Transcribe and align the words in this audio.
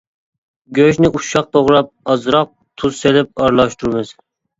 گۆشنى 0.77 1.09
ئۇششاق 1.19 1.51
توغراپ، 1.55 1.91
ئازراق 2.13 2.49
تۇز 2.83 2.95
سېلىپ 3.03 3.45
ئارىلاشتۇرىمىز. 3.45 4.15